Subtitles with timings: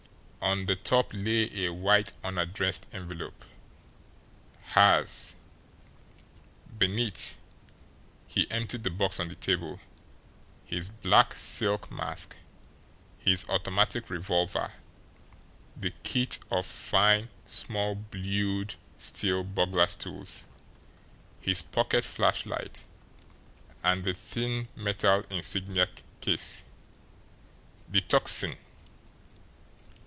[0.43, 3.45] On the top lay a white, unaddressed envelope.
[4.73, 5.35] HERS!
[6.75, 7.37] Beneath
[8.27, 9.79] he emptied the box on the table
[10.65, 12.37] his black silk mask,
[13.19, 14.73] his automatic revolver,
[15.79, 20.47] the kit of fine, small blued steel burglar's tools,
[21.39, 22.83] his pocket flashlight,
[23.83, 25.87] and the thin metal insignia
[26.19, 26.65] case.
[27.89, 28.57] The Tocsin!